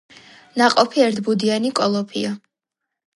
[0.61, 2.33] ნაყოფი ერთბუდიანი კოლოფია.